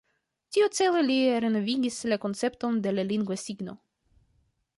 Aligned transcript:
Tiucele 0.55 1.03
li 1.09 1.17
renovigis 1.45 1.99
la 2.13 2.19
koncepton 2.25 2.81
de 2.87 2.95
la 2.97 3.07
lingva 3.13 3.39
signo. 3.45 3.79